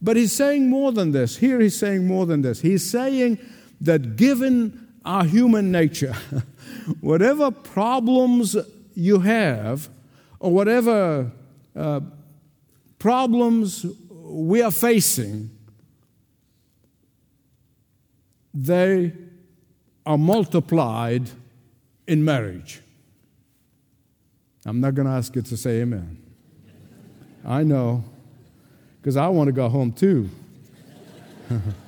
[0.00, 1.36] But he's saying more than this.
[1.36, 2.62] Here he's saying more than this.
[2.62, 3.38] He's saying
[3.80, 6.14] that given our human nature,
[7.00, 8.56] whatever problems
[8.94, 9.88] you have,
[10.40, 11.30] or whatever
[11.76, 12.00] uh,
[12.98, 15.50] problems we are facing,
[18.52, 19.12] they
[20.04, 21.30] are multiplied
[22.06, 22.80] in marriage.
[24.66, 26.18] I'm not going to ask you to say amen.
[27.44, 28.04] I know,
[29.00, 30.28] because I want to go home too.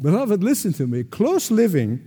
[0.00, 1.04] Beloved, listen to me.
[1.04, 2.00] Close living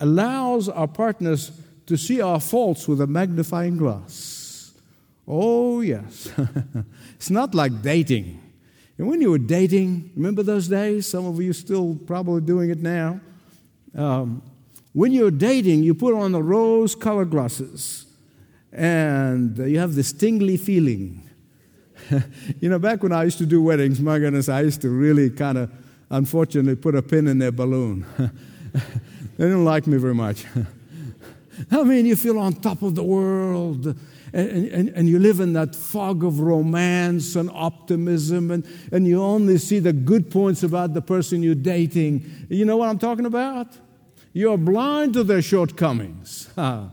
[0.00, 1.52] allows our partners
[1.86, 4.72] to see our faults with a magnifying glass.
[5.26, 6.30] Oh, yes.
[7.14, 8.40] it's not like dating.
[8.98, 11.06] And when you were dating, remember those days?
[11.06, 13.20] Some of you still probably doing it now.
[13.94, 14.42] Um,
[14.92, 18.06] when you're dating, you put on the rose colored glasses
[18.72, 21.28] and you have this tingly feeling.
[22.60, 25.30] you know, back when I used to do weddings, my goodness, I used to really
[25.30, 25.70] kind of
[26.10, 28.06] unfortunately put a pin in their balloon.
[28.72, 30.44] they didn't like me very much.
[31.70, 33.96] I mean, you feel on top of the world.
[34.32, 39.22] And, and, and, you live in that fog of romance and optimism, and, and you
[39.22, 42.46] only see the good points about the person you're dating.
[42.50, 43.68] You know what I'm talking about?
[44.34, 46.50] You're blind to their shortcomings.
[46.58, 46.90] Ah,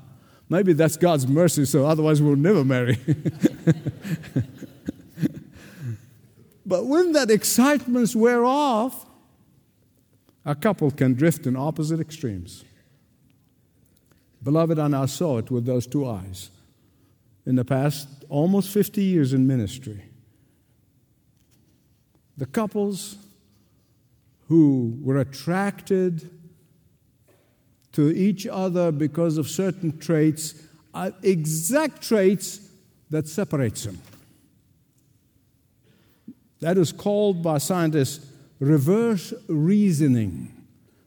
[0.48, 2.98] maybe that's God's mercy, so otherwise we'll never marry.
[6.66, 9.05] but when that excitement's wear off,
[10.46, 12.64] a couple can drift in opposite extremes.
[14.44, 16.52] Beloved, and I saw it with those two eyes
[17.46, 20.04] in the past almost 50 years in ministry.
[22.38, 23.18] The couples
[24.48, 26.30] who were attracted
[27.94, 30.62] to each other because of certain traits
[30.94, 32.60] are exact traits
[33.10, 34.00] that separates them.
[36.60, 40.52] That is called by scientists reverse reasoning.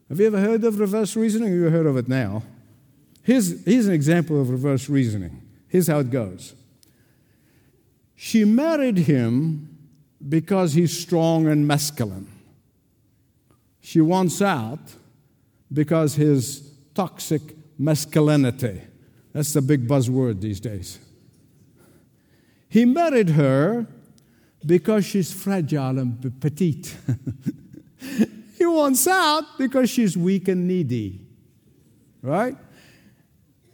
[0.08, 1.52] Have you ever heard of reverse reasoning?
[1.52, 2.42] You've heard of it now.
[3.22, 5.42] Here's, here's an example of reverse reasoning.
[5.68, 6.54] Here's how it goes
[8.14, 9.76] She married him
[10.26, 12.26] because he's strong and masculine.
[13.80, 14.80] She wants out
[15.72, 17.42] because his toxic
[17.78, 18.82] masculinity.
[19.32, 20.98] That's the big buzzword these days.
[22.68, 23.86] He married her
[24.64, 26.96] because she's fragile and petite.
[28.58, 31.20] he wants out because she's weak and needy.
[32.22, 32.56] Right?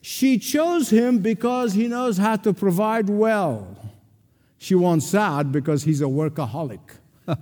[0.00, 3.76] She chose him because he knows how to provide well.
[4.58, 6.80] She wants out because he's a workaholic.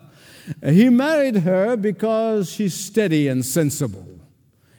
[0.65, 4.07] he married her because she's steady and sensible.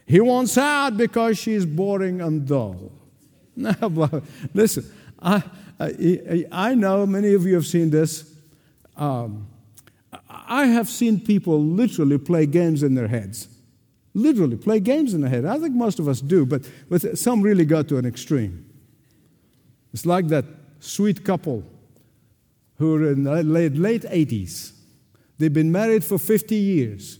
[0.06, 2.92] He wants out because she's boring and dull.
[4.54, 5.44] Listen, I,
[5.80, 8.33] I, I know many of you have seen this.
[8.98, 9.48] Um,
[10.30, 13.48] I have seen people literally play games in their heads.
[14.14, 15.46] Literally play games in their head.
[15.46, 18.66] I think most of us do, but, but some really go to an extreme.
[19.94, 20.46] It's like that
[20.80, 21.64] sweet couple
[22.78, 24.74] who are in the late, late 80s.
[25.38, 27.20] They've been married for 50 years.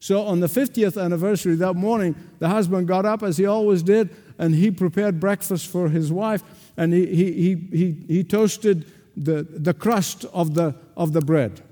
[0.00, 4.10] So on the 50th anniversary that morning, the husband got up as he always did,
[4.38, 6.42] and he prepared breakfast for his wife,
[6.76, 11.62] and he, he, he, he, he toasted the, the crust of the, of the bread.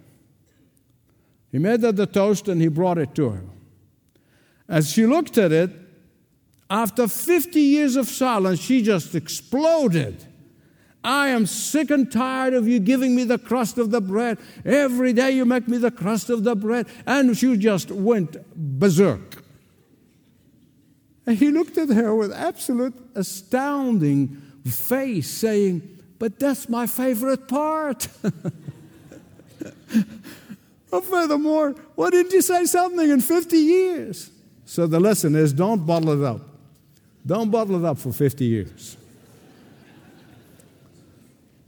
[1.50, 3.42] He made her the toast and he brought it to her.
[4.68, 5.70] As she looked at it,
[6.70, 10.24] after 50 years of silence, she just exploded.
[11.02, 14.38] I am sick and tired of you giving me the crust of the bread.
[14.64, 16.86] Every day you make me the crust of the bread.
[17.06, 19.42] And she just went berserk.
[21.26, 28.08] And he looked at her with absolute astounding face, saying, But that's my favorite part.
[30.90, 34.30] Furthermore, why didn't you say something in 50 years?
[34.64, 36.40] So the lesson is don't bottle it up.
[37.26, 38.96] Don't bottle it up for 50 years.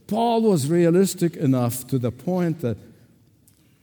[0.07, 2.77] Paul was realistic enough to the point that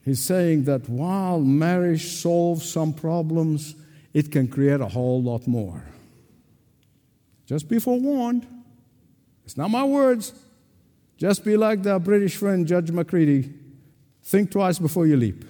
[0.05, 3.75] he's saying that while marriage solves some problems,
[4.13, 5.83] it can create a whole lot more.
[7.47, 8.47] Just be forewarned.
[9.45, 10.33] It's not my words.
[11.17, 13.53] Just be like the British friend Judge McCready.
[14.23, 15.45] Think twice before you leap.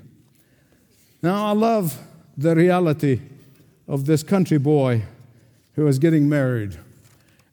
[1.22, 1.98] Now, I love
[2.36, 3.20] the reality
[3.86, 5.02] of this country boy
[5.74, 6.76] who is getting married.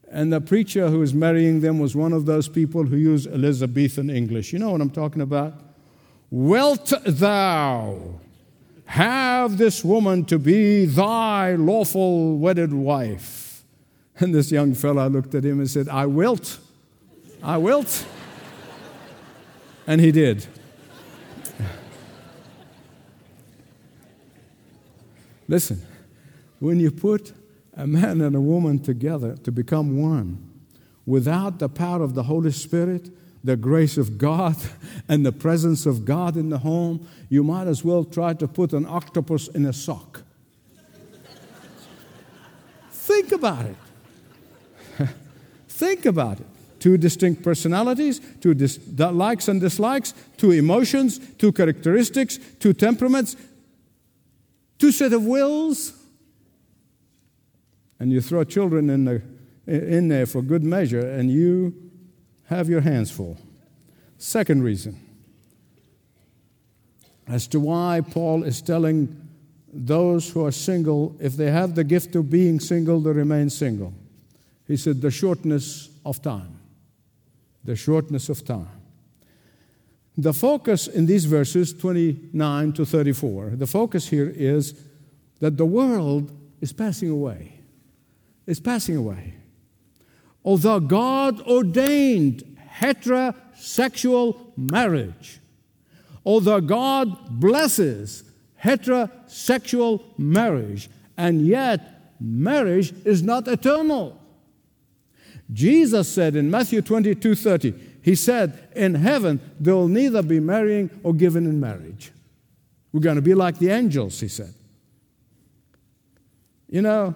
[0.09, 4.09] And the preacher who was marrying them was one of those people who use Elizabethan
[4.09, 4.53] English.
[4.53, 5.53] You know what I'm talking about?
[6.30, 8.20] Wilt thou
[8.86, 13.63] have this woman to be thy lawful wedded wife?
[14.20, 16.59] And this young fellow looked at him and said, I wilt.
[17.43, 18.05] I wilt.
[19.86, 20.47] and he did.
[25.48, 25.82] Listen,
[26.60, 27.34] when you put
[27.76, 30.43] a man and a woman together to become one
[31.06, 33.10] without the power of the Holy Spirit,
[33.43, 34.56] the grace of God,
[35.10, 38.74] and the presence of God in the home, you might as well try to put
[38.74, 40.24] an octopus in a sock.
[42.91, 43.76] Think about it.
[45.70, 46.48] Think about it.
[46.80, 53.36] Two distinct personalities, two dis- likes and dislikes, two emotions, two characteristics, two temperaments,
[54.78, 55.94] two set of wills
[58.00, 59.22] and you throw children in, the,
[59.66, 61.74] in there for good measure, and you
[62.46, 63.38] have your hands full.
[64.18, 65.00] Second reason
[67.28, 69.28] as to why Paul is telling
[69.72, 73.94] those who are single, if they have the gift of being single, they remain single.
[74.66, 76.60] He said, the shortness of time.
[77.64, 78.77] The shortness of time.
[80.18, 84.74] The focus in these verses, 29 to 34, the focus here is
[85.39, 87.57] that the world is passing away
[88.47, 89.36] is passing away.
[90.43, 95.39] Although God ordained heterosexual marriage,
[96.26, 98.24] although God blesses
[98.63, 104.20] heterosexual marriage, and yet marriage is not eternal.
[105.51, 107.74] Jesus said in Matthew 22 30,
[108.08, 112.14] He said, In heaven, there will neither be marrying or given in marriage.
[112.93, 114.53] We're going to be like the angels, He said.
[116.70, 117.16] You know,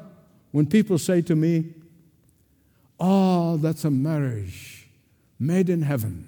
[0.51, 1.75] when people say to me,
[2.99, 4.89] Oh, that's a marriage
[5.39, 6.27] made in heaven.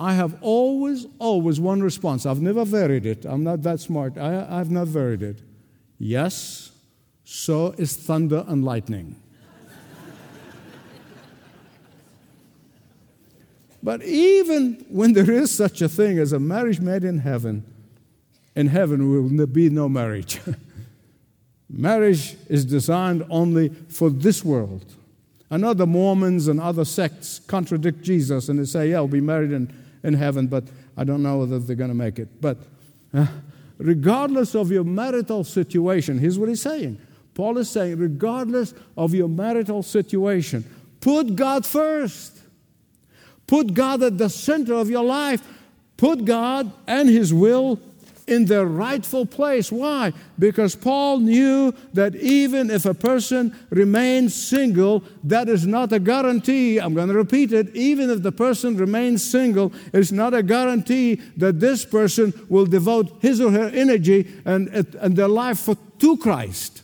[0.00, 2.26] I have always, always one response.
[2.26, 3.24] I've never varied it.
[3.24, 4.18] I'm not that smart.
[4.18, 5.42] I, I've not varied it.
[5.96, 6.72] Yes,
[7.22, 9.21] so is thunder and lightning.
[13.82, 17.64] But even when there is such a thing as a marriage made in heaven,
[18.54, 20.40] in heaven will be no marriage.
[21.74, 24.84] Marriage is designed only for this world.
[25.50, 29.52] Know the Mormons and other sects contradict Jesus and they say, yeah, we'll be married
[29.52, 29.72] in,
[30.02, 30.64] in heaven, but
[30.96, 32.40] I don't know whether they're going to make it.
[32.40, 32.58] But
[33.14, 33.26] uh,
[33.78, 36.98] regardless of your marital situation, here's what he's saying.
[37.34, 40.64] Paul is saying, regardless of your marital situation,
[41.00, 42.41] put God first.
[43.46, 45.42] Put God at the center of your life.
[45.96, 47.78] Put God and His will
[48.26, 49.70] in their rightful place.
[49.72, 50.12] Why?
[50.38, 56.78] Because Paul knew that even if a person remains single, that is not a guarantee.
[56.78, 57.74] I'm going to repeat it.
[57.74, 63.12] Even if the person remains single, it's not a guarantee that this person will devote
[63.20, 66.82] his or her energy and, and their life for, to Christ.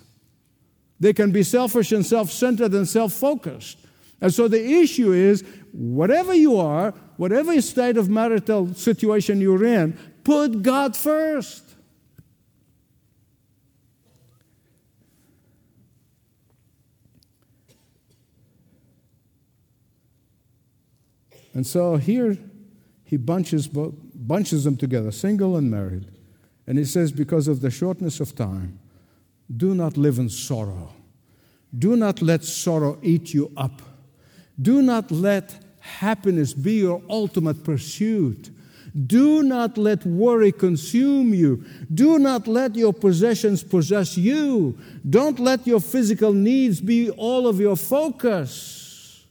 [1.00, 3.78] They can be selfish and self centered and self focused.
[4.20, 9.96] And so the issue is whatever you are, whatever state of marital situation you're in,
[10.28, 11.64] Put God first.
[21.54, 22.36] And so here
[23.04, 26.08] he bunches, bunches them together, single and married.
[26.66, 28.78] And he says, Because of the shortness of time,
[29.56, 30.92] do not live in sorrow.
[31.78, 33.80] Do not let sorrow eat you up.
[34.60, 38.50] Do not let happiness be your ultimate pursuit.
[39.06, 41.64] Do not let worry consume you.
[41.92, 44.78] Do not let your possessions possess you.
[45.08, 49.26] Don't let your physical needs be all of your focus.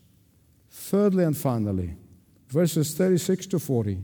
[0.70, 1.96] Thirdly and finally,
[2.50, 3.98] verses 36 to 40.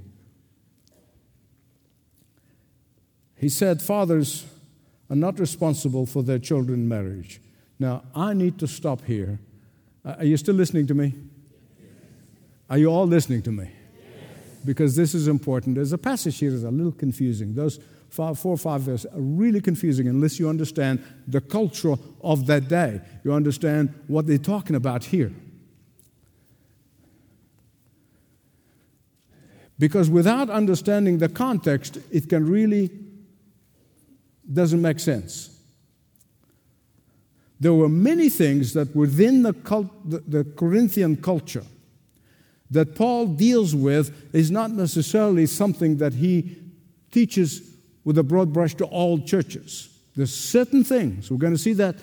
[3.38, 4.46] He said, Fathers
[5.10, 7.42] are not responsible for their children's marriage.
[7.80, 9.40] Now, I need to stop here.
[10.06, 11.14] Uh, are you still listening to me?
[12.70, 13.70] Are you all listening to me?
[14.66, 15.76] because this is important.
[15.76, 17.54] There's a passage here that's a little confusing.
[17.54, 17.80] Those
[18.10, 22.68] five, four or five verses are really confusing unless you understand the culture of that
[22.68, 23.02] day.
[23.24, 25.34] You understand what they're talking about here.
[29.80, 32.92] Because without understanding the context, it can really
[34.52, 35.53] doesn't make sense.
[37.64, 41.64] There were many things that within the, cult, the, the Corinthian culture
[42.70, 46.58] that Paul deals with is not necessarily something that he
[47.10, 49.98] teaches with a broad brush to all churches.
[50.14, 51.96] There's certain things, we're going to see that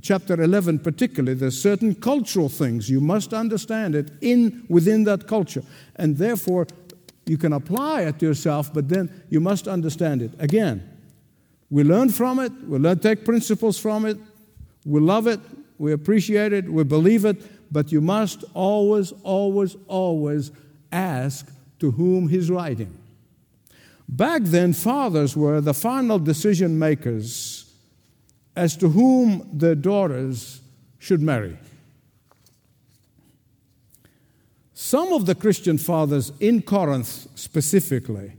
[0.00, 2.88] chapter 11 particularly, there's certain cultural things.
[2.88, 5.64] You must understand it in within that culture.
[5.96, 6.66] And therefore,
[7.26, 10.30] you can apply it to yourself, but then you must understand it.
[10.38, 10.88] Again,
[11.68, 14.16] we learn from it, we learn take principles from it,
[14.84, 15.40] we love it,
[15.78, 20.52] we appreciate it, we believe it, but you must always, always, always
[20.92, 22.96] ask to whom he's writing.
[24.08, 27.72] Back then, fathers were the final decision makers
[28.54, 30.60] as to whom their daughters
[30.98, 31.58] should marry.
[34.74, 38.32] Some of the Christian fathers in Corinth specifically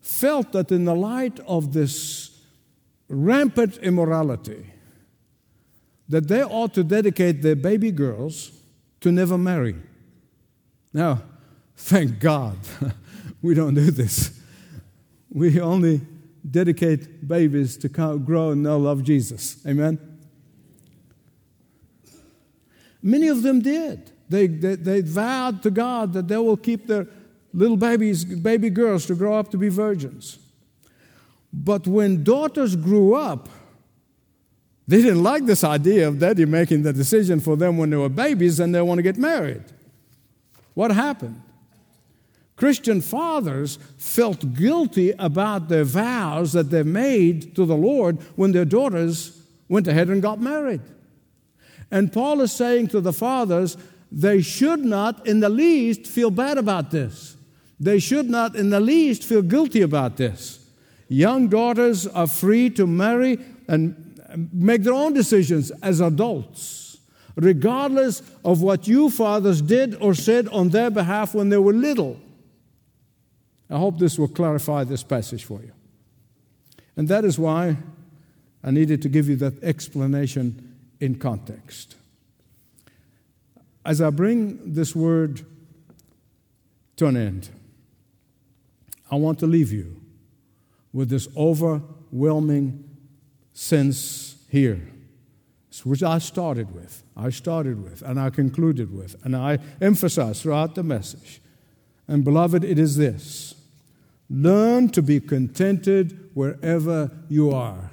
[0.00, 2.40] felt that in the light of this
[3.08, 4.71] rampant immorality,
[6.12, 8.52] that they ought to dedicate their baby girls
[9.00, 9.74] to never marry.
[10.92, 11.22] Now,
[11.74, 12.58] thank God
[13.42, 14.38] we don't do this.
[15.30, 16.02] We only
[16.48, 19.56] dedicate babies to grow and know love Jesus.
[19.66, 19.98] Amen?
[23.02, 24.12] Many of them did.
[24.28, 27.06] They, they, they vowed to God that they will keep their
[27.54, 30.38] little babies, baby girls, to grow up to be virgins.
[31.54, 33.48] But when daughters grew up,
[34.88, 38.08] they didn't like this idea of daddy making the decision for them when they were
[38.08, 39.62] babies and they want to get married.
[40.74, 41.40] What happened?
[42.56, 48.64] Christian fathers felt guilty about their vows that they made to the Lord when their
[48.64, 50.80] daughters went ahead and got married.
[51.90, 53.76] And Paul is saying to the fathers,
[54.10, 57.36] they should not in the least feel bad about this.
[57.80, 60.64] They should not in the least feel guilty about this.
[61.08, 64.01] Young daughters are free to marry and
[64.36, 66.98] make their own decisions as adults,
[67.36, 72.18] regardless of what you fathers did or said on their behalf when they were little.
[73.70, 75.72] I hope this will clarify this passage for you.
[76.96, 77.76] And that is why
[78.62, 81.96] I needed to give you that explanation in context.
[83.84, 85.44] As I bring this word
[86.96, 87.48] to an end,
[89.10, 90.00] I want to leave you
[90.92, 92.91] with this overwhelming
[93.52, 94.80] sense here,
[95.84, 97.02] which I started with.
[97.16, 101.40] I started with, and I concluded with, and I emphasized throughout the message.
[102.08, 103.54] And beloved, it is this
[104.28, 107.90] learn to be contented wherever you are.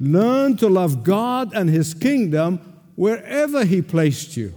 [0.00, 2.58] Learn to love God and His kingdom
[2.96, 4.54] wherever He placed you.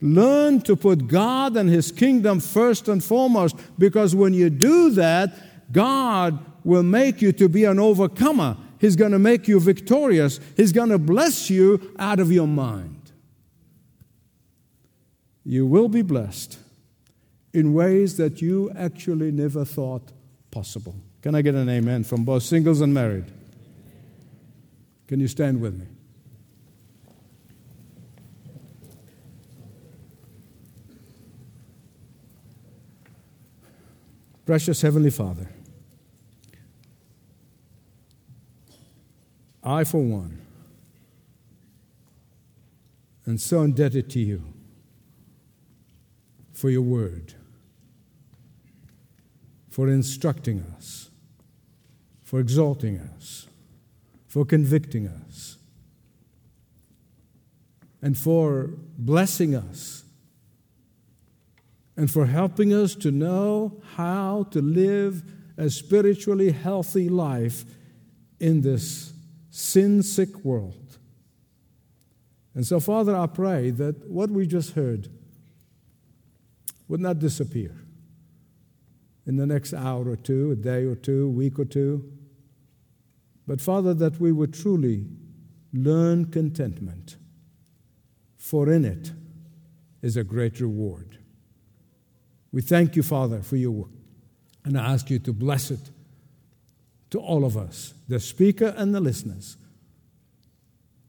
[0.00, 5.72] Learn to put God and His kingdom first and foremost, because when you do that,
[5.72, 8.56] God will make you to be an overcomer.
[8.78, 10.40] He's going to make you victorious.
[10.56, 13.12] He's going to bless you out of your mind.
[15.44, 16.58] You will be blessed
[17.52, 20.12] in ways that you actually never thought
[20.50, 20.94] possible.
[21.20, 23.26] Can I get an amen from both singles and married?
[25.06, 25.86] Can you stand with me?
[34.44, 35.48] Precious Heavenly Father,
[39.64, 40.40] I, for one,
[43.26, 44.42] am so indebted to you
[46.52, 47.34] for your word,
[49.68, 51.10] for instructing us,
[52.24, 53.46] for exalting us,
[54.26, 55.58] for convicting us,
[58.00, 60.04] and for blessing us,
[61.96, 65.22] and for helping us to know how to live
[65.56, 67.64] a spiritually healthy life
[68.40, 69.11] in this
[69.54, 70.96] sin sick world.
[72.54, 75.08] And so, Father, I pray that what we just heard
[76.88, 77.76] would not disappear
[79.26, 82.10] in the next hour or two, a day or two, week or two.
[83.46, 85.04] But, Father, that we would truly
[85.74, 87.16] learn contentment,
[88.38, 89.12] for in it
[90.00, 91.18] is a great reward.
[92.52, 93.90] We thank you, Father, for your work,
[94.64, 95.90] and I ask you to bless it
[97.12, 99.58] to all of us, the speaker and the listeners.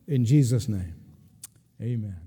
[0.06, 0.96] In Jesus' name,
[1.82, 2.23] amen.